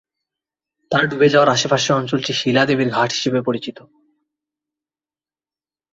[0.91, 3.77] তার ডুবে যাওয়ার আশেপাশের অঞ্চলটি শিলা দেবীর ঘাট হিসাবে পরিচিত।